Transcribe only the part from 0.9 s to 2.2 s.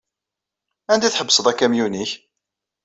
Anda ay tḥebbseḍ akamyun-nnek?